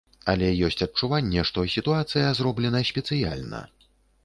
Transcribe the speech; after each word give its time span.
Але 0.31 0.47
ёсць 0.67 0.85
адчуванне, 0.85 1.43
што 1.51 1.67
сітуацыя 1.75 2.33
зроблена 2.41 2.83
спецыяльна. 2.93 3.65